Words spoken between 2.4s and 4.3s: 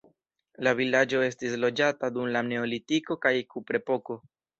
neolitiko kaj kuprepoko.